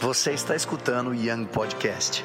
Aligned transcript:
Você 0.00 0.32
está 0.32 0.56
escutando 0.56 1.08
o 1.10 1.14
Young 1.14 1.44
Podcast. 1.44 2.24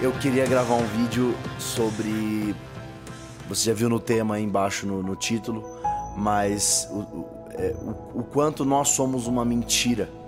Eu 0.00 0.10
queria 0.14 0.44
gravar 0.44 0.74
um 0.74 0.84
vídeo 0.86 1.36
sobre. 1.56 2.56
Você 3.48 3.70
já 3.70 3.74
viu 3.74 3.88
no 3.88 4.00
tema 4.00 4.34
aí 4.34 4.42
embaixo 4.42 4.88
no, 4.88 5.00
no 5.04 5.14
título, 5.14 5.62
mas 6.16 6.88
o, 6.90 6.98
o, 6.98 7.28
é, 7.50 7.76
o, 7.80 8.18
o 8.18 8.24
quanto 8.24 8.64
nós 8.64 8.88
somos 8.88 9.28
uma 9.28 9.44
mentira. 9.44 10.21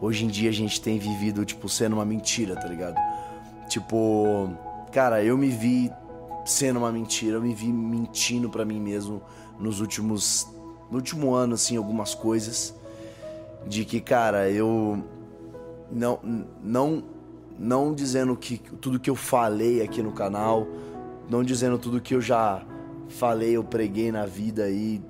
Hoje 0.00 0.24
em 0.24 0.28
dia 0.28 0.48
a 0.48 0.52
gente 0.52 0.80
tem 0.80 0.98
vivido, 0.98 1.44
tipo, 1.44 1.68
sendo 1.68 1.94
uma 1.94 2.04
mentira, 2.04 2.56
tá 2.56 2.66
ligado? 2.66 2.96
Tipo, 3.68 4.50
cara, 4.90 5.22
eu 5.22 5.36
me 5.36 5.48
vi 5.48 5.90
sendo 6.44 6.78
uma 6.78 6.90
mentira, 6.90 7.36
eu 7.36 7.42
me 7.42 7.54
vi 7.54 7.72
mentindo 7.72 8.48
para 8.48 8.64
mim 8.64 8.80
mesmo 8.80 9.22
nos 9.58 9.80
últimos. 9.80 10.48
No 10.90 10.96
último 10.96 11.34
ano, 11.34 11.54
assim, 11.54 11.76
algumas 11.76 12.14
coisas. 12.14 12.74
De 13.66 13.84
que, 13.84 14.00
cara, 14.00 14.50
eu. 14.50 15.04
Não. 15.90 16.18
Não 16.62 17.04
não 17.60 17.94
dizendo 17.94 18.34
que 18.34 18.56
tudo 18.80 18.98
que 18.98 19.10
eu 19.10 19.14
falei 19.14 19.82
aqui 19.82 20.02
no 20.02 20.12
canal, 20.12 20.66
não 21.28 21.44
dizendo 21.44 21.76
tudo 21.76 22.00
que 22.00 22.14
eu 22.14 22.20
já 22.22 22.62
falei, 23.10 23.54
eu 23.54 23.62
preguei 23.62 24.10
na 24.10 24.24
vida 24.24 24.64
aí 24.64 25.02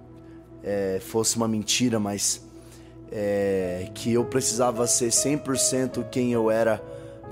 é, 0.62 0.98
fosse 1.00 1.36
uma 1.36 1.46
mentira, 1.46 2.00
mas 2.00 2.44
é, 3.10 3.88
que 3.94 4.12
eu 4.12 4.24
precisava 4.24 4.86
ser 4.86 5.08
100% 5.08 6.08
quem 6.10 6.32
eu 6.32 6.50
era 6.50 6.82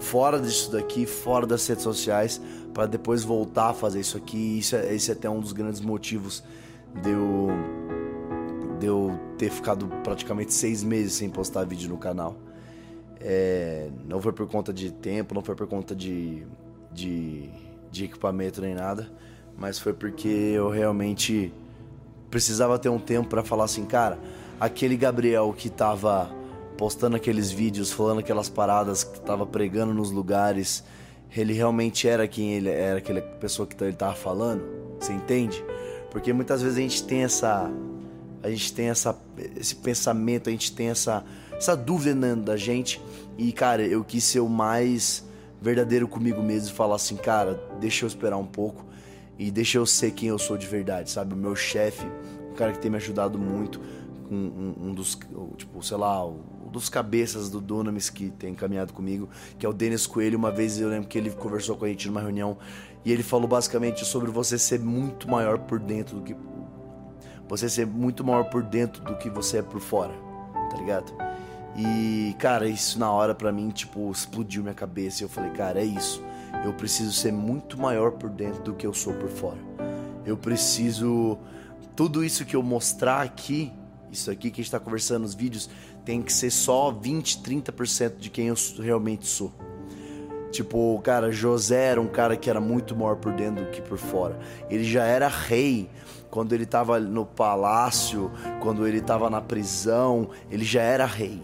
fora 0.01 0.41
disso 0.41 0.71
daqui, 0.73 1.07
fora 1.07 1.47
das 1.47 1.67
redes 1.67 1.85
sociais, 1.85 2.41
para 2.73 2.87
depois 2.87 3.23
voltar 3.23 3.71
a 3.71 3.75
fazer 3.75 4.01
isso 4.01 4.17
aqui. 4.17 4.59
Isso 4.59 4.77
é, 4.77 4.95
esse 4.95 5.11
é 5.11 5.15
até 5.15 5.29
um 5.29 5.41
dos 5.41 5.53
grandes 5.53 5.81
motivos 5.81 6.43
de 7.03 7.11
eu, 7.11 7.49
de 8.79 8.87
eu 8.87 9.19
ter 9.37 9.51
ficado 9.51 9.87
praticamente 10.03 10.53
seis 10.53 10.83
meses 10.83 11.15
sem 11.15 11.29
postar 11.29 11.65
vídeo 11.65 11.89
no 11.89 11.99
canal. 11.99 12.37
É, 13.21 13.89
não 14.07 14.21
foi 14.21 14.33
por 14.33 14.47
conta 14.47 14.73
de 14.73 14.93
tempo, 14.93 15.35
não 15.35 15.43
foi 15.43 15.55
por 15.55 15.67
conta 15.67 15.95
de, 15.95 16.45
de, 16.93 17.49
de 17.91 18.05
equipamento 18.05 18.61
nem 18.61 18.75
nada, 18.75 19.11
mas 19.57 19.79
foi 19.79 19.93
porque 19.93 20.29
eu 20.29 20.69
realmente 20.69 21.53
precisava 22.31 22.79
ter 22.79 22.89
um 22.89 22.99
tempo 22.99 23.29
para 23.29 23.43
falar 23.43 23.65
assim, 23.65 23.85
cara, 23.85 24.19
aquele 24.61 24.97
Gabriel 24.97 25.53
que 25.57 25.69
tava 25.69 26.31
postando 26.77 27.17
aqueles 27.17 27.51
vídeos, 27.51 27.91
falando 27.91 28.21
aquelas 28.21 28.49
paradas, 28.49 29.03
que 29.05 29.21
tava 29.21 29.45
pregando 29.45 29.93
nos 29.93 30.11
lugares, 30.11 30.85
ele 31.37 31.53
realmente 31.53 32.09
era 32.09 32.27
quem 32.29 32.55
ele 32.55 32.69
era, 32.69 32.99
aquela 32.99 33.21
pessoa 33.21 33.67
que 33.67 33.83
ele 33.83 33.93
tava 33.97 34.15
falando, 34.15 34.63
você 34.99 35.13
entende? 35.13 35.63
Porque 36.11 36.33
muitas 36.33 36.63
vezes 36.63 36.79
a 36.79 36.81
gente 36.81 37.05
tem 37.05 37.25
essa 37.25 37.71
a 38.41 38.49
gente 38.49 38.73
tem 38.73 38.89
essa 38.89 39.19
esse 39.57 39.75
pensamento, 39.75 40.49
a 40.49 40.53
gente 40.53 40.73
tem 40.73 40.89
essa 40.89 41.25
essa 41.53 41.77
dúvida 41.77 42.15
dentro 42.15 42.45
da 42.45 42.57
gente. 42.57 43.01
E, 43.37 43.53
cara, 43.53 43.83
eu 43.83 44.05
quis 44.05 44.25
ser 44.25 44.41
o 44.41 44.49
mais 44.49 45.25
verdadeiro 45.61 46.07
comigo 46.07 46.41
mesmo 46.41 46.71
e 46.71 46.73
falar 46.73 46.97
assim, 46.97 47.17
cara, 47.17 47.61
deixa 47.81 48.05
eu 48.05 48.07
esperar 48.07 48.37
um 48.37 48.47
pouco 48.47 48.87
e 49.39 49.51
deixa 49.51 49.79
eu 49.79 49.87
ser 49.87 50.13
quem 50.13 50.29
eu 50.29 50.39
sou 50.39 50.57
de 50.57 50.67
verdade, 50.67 51.11
sabe? 51.11 51.35
O 51.35 51.37
meu 51.37 51.55
chefe, 51.57 52.07
um 52.51 52.55
cara 52.55 52.73
que 52.73 52.79
tem 52.79 52.91
me 52.91 52.97
ajudado 52.97 53.39
muito, 53.39 53.81
um, 54.31 54.37
um, 54.37 54.89
um 54.89 54.95
dos, 54.95 55.19
tipo, 55.57 55.83
sei 55.83 55.97
lá, 55.97 56.27
um 56.27 56.71
dos 56.71 56.89
cabeças 56.89 57.49
do 57.49 57.61
Dunamis 57.61 58.11
que 58.11 58.31
tem 58.31 58.55
caminhado 58.55 58.93
comigo, 58.93 59.29
que 59.59 59.65
é 59.65 59.69
o 59.69 59.73
Denis 59.73 60.07
Coelho. 60.07 60.39
Uma 60.39 60.51
vez 60.51 60.79
eu 60.79 60.89
lembro 60.89 61.09
que 61.09 61.19
ele 61.19 61.31
conversou 61.31 61.77
com 61.77 61.85
a 61.85 61.89
gente 61.89 62.07
numa 62.09 62.21
reunião 62.21 62.59
e 63.05 63.13
ele 63.13 63.23
falou 63.23 63.49
basicamente 63.49 64.05
sobre 64.05 64.31
você 64.31 64.59
ser 64.59 64.81
muito 64.81 65.29
maior 65.29 65.59
por 65.59 65.79
dentro 65.79 66.17
do 66.17 66.23
que. 66.23 66.37
Você 67.49 67.69
ser 67.69 67.87
muito 67.87 68.23
maior 68.23 68.45
por 68.45 68.63
dentro 68.63 69.03
do 69.03 69.17
que 69.17 69.31
você 69.31 69.59
é 69.59 69.63
por 69.63 69.81
fora, 69.81 70.13
tá 70.71 70.77
ligado? 70.77 71.13
E, 71.75 72.35
cara, 72.39 72.69
isso 72.69 72.99
na 72.99 73.11
hora 73.11 73.35
pra 73.35 73.53
mim, 73.53 73.71
tipo, 73.71 74.11
explodiu 74.11 74.63
minha 74.63 74.75
cabeça. 74.75 75.23
E 75.23 75.25
eu 75.25 75.29
falei, 75.29 75.51
cara, 75.53 75.81
é 75.81 75.85
isso. 75.85 76.23
Eu 76.65 76.75
preciso 76.75 77.13
ser 77.13 77.33
muito 77.33 77.81
maior 77.81 78.13
por 78.13 78.29
dentro 78.29 78.63
do 78.63 78.75
que 78.75 78.87
eu 78.87 78.93
sou 78.93 79.15
por 79.15 79.29
fora. 79.29 79.59
Eu 80.27 80.37
preciso. 80.37 81.39
Tudo 81.95 82.25
isso 82.25 82.45
que 82.45 82.55
eu 82.55 82.63
mostrar 82.63 83.23
aqui, 83.23 83.73
isso 84.11 84.31
aqui 84.31 84.51
que 84.51 84.61
a 84.61 84.65
gente 84.65 84.71
tá 84.71 84.81
conversando 84.81 85.23
nos 85.23 85.35
vídeos, 85.35 85.69
tem 86.05 86.23
que 86.23 86.33
ser 86.33 86.51
só 86.51 86.91
20, 86.91 87.43
30% 87.43 88.17
de 88.17 88.31
quem 88.31 88.49
eu 88.49 88.55
realmente 88.79 89.27
sou. 89.27 89.53
Tipo, 90.51 90.99
cara, 91.03 91.31
José 91.31 91.91
era 91.91 92.01
um 92.01 92.07
cara 92.07 92.37
que 92.37 92.49
era 92.49 92.61
muito 92.61 92.97
maior 92.97 93.17
por 93.17 93.33
dentro 93.33 93.65
do 93.65 93.71
que 93.71 93.83
por 93.83 93.99
fora. 93.99 94.39
Ele 94.71 94.85
já 94.85 95.05
era 95.05 95.29
rei 95.29 95.91
quando 96.31 96.55
ele 96.55 96.65
estava 96.65 96.99
no 96.99 97.27
palácio, 97.27 98.31
quando 98.61 98.87
ele 98.87 98.99
estava 98.99 99.29
na 99.29 99.41
prisão, 99.41 100.31
ele 100.51 100.65
já 100.65 100.83
era 100.83 101.05
rei. 101.05 101.43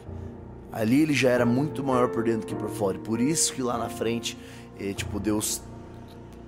Ali 0.73 1.03
ele 1.03 1.15
já 1.15 1.31
era 1.31 1.47
muito 1.47 1.85
maior 1.85 2.09
por 2.09 2.25
dentro 2.25 2.47
que 2.47 2.55
por 2.55 2.69
fora. 2.69 2.97
E 2.97 3.01
por 3.01 3.21
isso 3.21 3.53
que 3.53 3.63
lá 3.63 3.79
na 3.79 3.89
frente, 3.89 4.37
eh, 4.81 4.93
tipo, 4.93 5.21
Deus 5.21 5.63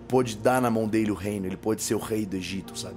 pôde 0.08 0.36
dar 0.36 0.60
na 0.60 0.70
mão 0.70 0.88
dele 0.88 1.10
o 1.10 1.14
reino. 1.14 1.46
Ele 1.46 1.56
pôde 1.56 1.82
ser 1.82 1.94
o 1.94 1.98
rei 1.98 2.26
do 2.26 2.36
Egito, 2.36 2.76
sabe? 2.76 2.96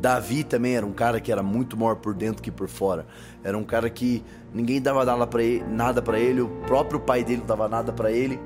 Davi 0.00 0.44
também 0.44 0.76
era 0.76 0.84
um 0.84 0.92
cara 0.92 1.20
que 1.20 1.32
era 1.32 1.42
muito 1.42 1.76
maior 1.76 1.96
por 1.96 2.14
dentro 2.14 2.42
que 2.42 2.50
por 2.50 2.68
fora. 2.68 3.06
Era 3.42 3.56
um 3.56 3.64
cara 3.64 3.88
que 3.88 4.24
ninguém 4.52 4.80
dava 4.80 5.04
nada 5.04 6.02
para 6.02 6.18
ele, 6.18 6.40
o 6.40 6.48
próprio 6.66 7.00
pai 7.00 7.24
dele 7.24 7.40
não 7.40 7.46
dava 7.46 7.68
nada 7.68 7.92
para 7.92 8.10
ele. 8.10 8.38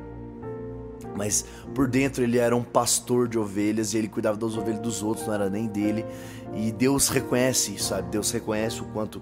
Mas 1.16 1.44
por 1.74 1.88
dentro 1.88 2.22
ele 2.22 2.38
era 2.38 2.54
um 2.54 2.62
pastor 2.62 3.28
de 3.28 3.38
ovelhas 3.38 3.92
e 3.92 3.98
ele 3.98 4.08
cuidava 4.08 4.36
das 4.36 4.56
ovelhas 4.56 4.80
dos 4.80 5.02
outros, 5.02 5.26
não 5.26 5.34
era 5.34 5.50
nem 5.50 5.66
dele. 5.66 6.04
E 6.54 6.70
Deus 6.72 7.08
reconhece 7.08 7.78
sabe? 7.78 8.10
Deus 8.10 8.30
reconhece 8.30 8.80
o 8.80 8.84
quanto 8.86 9.20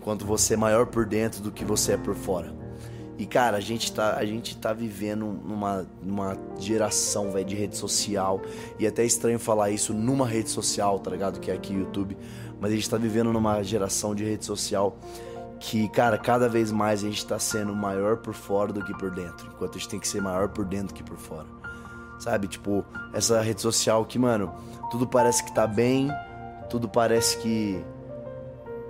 quanto 0.00 0.24
você 0.24 0.54
é 0.54 0.56
maior 0.56 0.86
por 0.86 1.04
dentro 1.04 1.42
do 1.42 1.50
que 1.50 1.64
você 1.64 1.94
é 1.94 1.96
por 1.96 2.14
fora. 2.14 2.65
E 3.18 3.24
cara, 3.24 3.56
a 3.56 3.60
gente 3.60 3.92
tá, 3.92 4.16
a 4.16 4.24
gente 4.24 4.56
tá 4.58 4.72
vivendo 4.72 5.26
numa, 5.26 5.86
numa 6.02 6.36
geração, 6.58 7.30
velho, 7.32 7.46
de 7.46 7.54
rede 7.54 7.76
social. 7.76 8.42
E 8.78 8.84
é 8.84 8.88
até 8.88 9.04
estranho 9.04 9.38
falar 9.38 9.70
isso 9.70 9.94
numa 9.94 10.26
rede 10.26 10.50
social, 10.50 10.98
tá 10.98 11.10
ligado? 11.10 11.40
Que 11.40 11.50
é 11.50 11.54
aqui 11.54 11.74
o 11.74 11.80
YouTube. 11.80 12.16
Mas 12.60 12.72
a 12.72 12.74
gente 12.74 12.88
tá 12.88 12.96
vivendo 12.96 13.32
numa 13.32 13.62
geração 13.62 14.14
de 14.14 14.24
rede 14.24 14.44
social 14.44 14.98
que, 15.58 15.88
cara, 15.88 16.18
cada 16.18 16.48
vez 16.48 16.70
mais 16.70 17.02
a 17.02 17.06
gente 17.06 17.26
tá 17.26 17.38
sendo 17.38 17.74
maior 17.74 18.18
por 18.18 18.34
fora 18.34 18.72
do 18.72 18.84
que 18.84 18.92
por 18.98 19.10
dentro. 19.10 19.46
Enquanto 19.46 19.76
a 19.76 19.78
gente 19.78 19.88
tem 19.88 20.00
que 20.00 20.08
ser 20.08 20.20
maior 20.20 20.48
por 20.48 20.64
dentro 20.64 20.94
que 20.94 21.02
por 21.02 21.16
fora. 21.16 21.46
Sabe? 22.18 22.48
Tipo, 22.48 22.84
essa 23.14 23.40
rede 23.40 23.62
social 23.62 24.04
que, 24.04 24.18
mano, 24.18 24.54
tudo 24.90 25.06
parece 25.06 25.42
que 25.42 25.54
tá 25.54 25.66
bem, 25.66 26.10
tudo 26.68 26.88
parece 26.88 27.38
que 27.38 27.82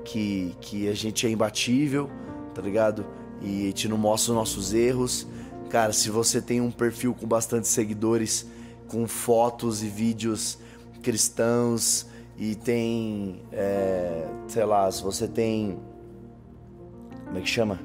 que, 0.07 0.57
que 0.61 0.89
a 0.89 0.95
gente 0.95 1.27
é 1.27 1.31
imbatível, 1.31 2.09
tá 2.55 2.63
ligado? 2.63 3.05
E 3.43 3.67
gente 3.67 3.89
não 3.89 3.99
mostra 3.99 4.33
os 4.33 4.37
nossos 4.37 4.73
erros. 4.73 5.27
Cara, 5.71 5.93
se 5.93 6.11
você 6.11 6.41
tem 6.41 6.61
um 6.61 6.71
perfil 6.71 7.15
com 7.15 7.27
bastante 7.27 7.69
seguidores, 7.69 8.47
com 8.89 9.07
fotos 9.07 9.83
e 9.83 9.89
vídeos 9.89 10.59
cristãos, 11.03 12.07
e 12.39 12.55
tem, 12.55 13.41
é, 13.53 14.29
sei 14.49 14.65
lá, 14.65 14.91
se 14.91 15.03
você 15.03 15.27
tem. 15.27 15.79
Como 17.25 17.39
é 17.39 17.41
que 17.41 17.49
chama? 17.49 17.81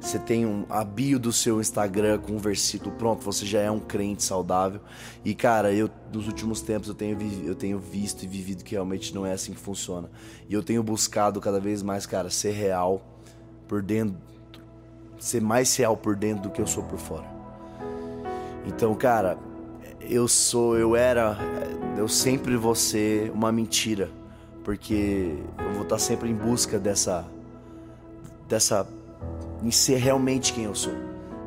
Você 0.00 0.18
tem 0.18 0.46
um, 0.46 0.64
a 0.68 0.84
bio 0.84 1.18
do 1.18 1.32
seu 1.32 1.60
Instagram 1.60 2.18
com 2.18 2.34
um 2.34 2.38
versículo 2.38 2.92
pronto, 2.92 3.24
você 3.24 3.44
já 3.44 3.60
é 3.60 3.70
um 3.70 3.80
crente 3.80 4.22
saudável. 4.22 4.80
E 5.24 5.34
cara, 5.34 5.72
eu 5.72 5.90
nos 6.12 6.28
últimos 6.28 6.60
tempos 6.60 6.88
eu 6.88 6.94
tenho, 6.94 7.18
eu 7.44 7.54
tenho 7.54 7.78
visto 7.78 8.22
e 8.22 8.26
vivido 8.28 8.62
que 8.62 8.72
realmente 8.72 9.14
não 9.14 9.26
é 9.26 9.32
assim 9.32 9.52
que 9.52 9.58
funciona. 9.58 10.08
E 10.48 10.54
eu 10.54 10.62
tenho 10.62 10.82
buscado 10.82 11.40
cada 11.40 11.58
vez 11.58 11.82
mais, 11.82 12.06
cara, 12.06 12.30
ser 12.30 12.52
real 12.52 13.02
por 13.66 13.82
dentro, 13.82 14.16
ser 15.18 15.40
mais 15.40 15.74
real 15.76 15.96
por 15.96 16.16
dentro 16.16 16.44
do 16.44 16.50
que 16.50 16.60
eu 16.60 16.66
sou 16.66 16.82
por 16.82 16.98
fora. 16.98 17.24
Então, 18.66 18.94
cara, 18.94 19.38
eu 20.00 20.26
sou, 20.28 20.76
eu 20.76 20.96
era, 20.96 21.36
eu 21.96 22.08
sempre 22.08 22.56
vou 22.56 22.74
ser 22.74 23.30
uma 23.30 23.50
mentira, 23.50 24.10
porque 24.64 25.36
eu 25.58 25.72
vou 25.74 25.82
estar 25.82 25.98
sempre 25.98 26.30
em 26.30 26.34
busca 26.34 26.78
dessa 26.78 27.24
dessa 28.48 28.86
em 29.62 29.70
ser 29.70 29.96
realmente 29.96 30.52
quem 30.52 30.64
eu 30.64 30.74
sou, 30.74 30.92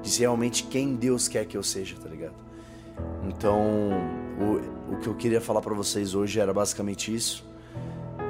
de 0.01 0.09
ser 0.09 0.21
realmente 0.21 0.63
quem 0.63 0.95
Deus 0.95 1.27
quer 1.27 1.45
que 1.45 1.55
eu 1.55 1.63
seja, 1.63 1.95
tá 2.01 2.09
ligado? 2.09 2.33
Então, 3.27 3.91
o, 4.39 4.93
o 4.93 4.97
que 4.97 5.07
eu 5.07 5.15
queria 5.15 5.39
falar 5.39 5.61
para 5.61 5.73
vocês 5.73 6.15
hoje 6.15 6.39
era 6.39 6.53
basicamente 6.53 7.13
isso. 7.13 7.45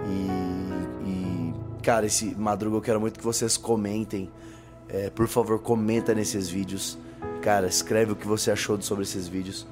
E, 0.08 1.10
e, 1.10 1.54
cara, 1.82 2.06
esse 2.06 2.36
madruga 2.36 2.78
eu 2.78 2.82
quero 2.82 3.00
muito 3.00 3.18
que 3.18 3.26
vocês 3.26 3.58
comentem. 3.58 4.30
É, 4.90 5.10
por 5.10 5.28
favor, 5.28 5.60
comenta 5.60 6.14
nesses 6.14 6.50
vídeos. 6.50 6.98
Cara, 7.42 7.68
escreve 7.68 8.14
o 8.14 8.16
que 8.16 8.28
você 8.28 8.52
achou 8.52 8.82
sobre 8.82 9.04
esses 9.04 9.28
vídeos. 9.28 9.68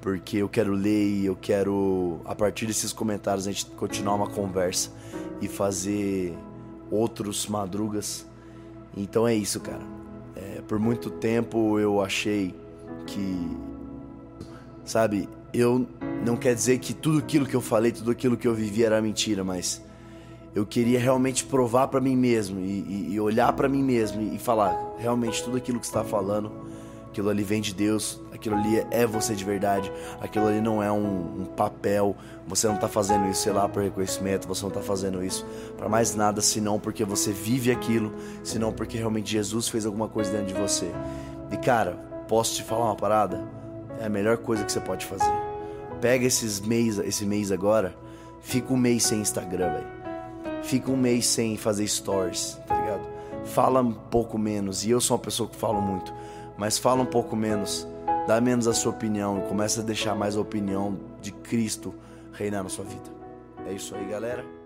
Porque 0.00 0.38
eu 0.38 0.48
quero 0.48 0.72
ler 0.72 1.06
e 1.08 1.26
eu 1.26 1.36
quero, 1.40 2.20
a 2.24 2.34
partir 2.34 2.66
desses 2.66 2.92
comentários, 2.92 3.46
a 3.46 3.52
gente 3.52 3.66
continuar 3.66 4.16
uma 4.16 4.26
conversa 4.26 4.90
e 5.40 5.46
fazer 5.46 6.36
outros 6.90 7.46
madrugas 7.46 8.26
Então 8.96 9.26
é 9.26 9.34
isso, 9.34 9.60
cara. 9.60 9.82
É, 10.36 10.60
por 10.66 10.78
muito 10.78 11.10
tempo 11.10 11.78
eu 11.78 12.02
achei 12.02 12.54
que, 13.06 13.56
sabe, 14.84 15.28
eu 15.52 15.86
não 16.24 16.36
quer 16.36 16.54
dizer 16.54 16.78
que 16.78 16.92
tudo 16.92 17.18
aquilo 17.18 17.46
que 17.46 17.54
eu 17.54 17.60
falei, 17.60 17.92
tudo 17.92 18.10
aquilo 18.10 18.36
que 18.36 18.46
eu 18.46 18.54
vivi 18.54 18.84
era 18.84 19.00
mentira, 19.00 19.44
mas 19.44 19.82
eu 20.54 20.66
queria 20.66 20.98
realmente 20.98 21.44
provar 21.44 21.88
para 21.88 22.00
mim 22.00 22.16
mesmo 22.16 22.60
e, 22.60 22.62
e, 22.62 23.08
e 23.12 23.20
olhar 23.20 23.52
para 23.54 23.68
mim 23.68 23.82
mesmo 23.82 24.20
e, 24.20 24.36
e 24.36 24.38
falar 24.38 24.94
realmente 24.98 25.42
tudo 25.42 25.56
aquilo 25.56 25.80
que 25.80 25.86
está 25.86 26.04
falando, 26.04 26.52
aquilo 27.08 27.30
ali 27.30 27.42
vem 27.42 27.60
de 27.60 27.74
Deus, 27.74 28.20
aquilo 28.32 28.56
ali 28.56 28.86
é 28.90 29.06
você 29.06 29.34
de 29.34 29.44
verdade, 29.44 29.90
aquilo 30.20 30.46
ali 30.46 30.60
não 30.60 30.82
é 30.82 30.92
um, 30.92 31.42
um 31.42 31.44
papel, 31.44 32.14
você 32.46 32.66
não 32.66 32.74
está 32.74 32.86
fazendo 32.86 33.28
isso, 33.30 33.42
sei 33.42 33.52
lá, 33.52 33.66
por 33.68 33.82
reconhecimento, 33.82 34.46
você 34.46 34.62
não 34.62 34.68
está 34.68 34.82
fazendo 34.82 35.24
isso 35.24 35.46
para 35.76 35.88
mais 35.88 36.14
nada, 36.14 36.42
senão 36.42 36.78
porque 36.78 37.04
você 37.04 37.32
vive 37.32 37.70
aquilo, 37.70 38.12
senão 38.42 38.72
porque 38.72 38.98
realmente 38.98 39.32
Jesus 39.32 39.68
fez 39.68 39.86
alguma 39.86 40.08
coisa 40.08 40.30
dentro 40.30 40.48
de 40.48 40.54
você. 40.54 40.90
E 41.50 41.56
cara, 41.56 41.92
posso 42.28 42.56
te 42.56 42.62
falar 42.62 42.86
uma 42.86 42.96
parada? 42.96 43.42
É 44.00 44.06
a 44.06 44.10
melhor 44.10 44.38
coisa 44.38 44.64
que 44.64 44.72
você 44.72 44.80
pode 44.80 45.06
fazer. 45.06 45.32
Pega 46.00 46.26
esses 46.26 46.60
mês, 46.60 46.98
esse 46.98 47.24
mês 47.24 47.52
agora, 47.52 47.94
fica 48.40 48.72
um 48.72 48.76
mês 48.76 49.04
sem 49.04 49.20
Instagram, 49.20 49.72
velho 49.72 50.01
fica 50.62 50.90
um 50.90 50.96
mês 50.96 51.26
sem 51.26 51.56
fazer 51.56 51.86
stories, 51.86 52.58
tá 52.66 52.78
ligado? 52.78 53.06
Fala 53.44 53.80
um 53.80 53.92
pouco 53.92 54.38
menos, 54.38 54.84
e 54.84 54.90
eu 54.90 55.00
sou 55.00 55.16
uma 55.16 55.22
pessoa 55.22 55.48
que 55.48 55.56
falo 55.56 55.80
muito, 55.80 56.12
mas 56.56 56.78
fala 56.78 57.02
um 57.02 57.06
pouco 57.06 57.34
menos, 57.34 57.86
dá 58.26 58.40
menos 58.40 58.68
a 58.68 58.72
sua 58.72 58.92
opinião 58.92 59.38
e 59.38 59.48
começa 59.48 59.80
a 59.80 59.84
deixar 59.84 60.14
mais 60.14 60.36
a 60.36 60.40
opinião 60.40 60.98
de 61.20 61.32
Cristo 61.32 61.94
reinar 62.32 62.62
na 62.62 62.68
sua 62.68 62.84
vida. 62.84 63.10
É 63.66 63.72
isso 63.72 63.94
aí, 63.94 64.04
galera. 64.06 64.61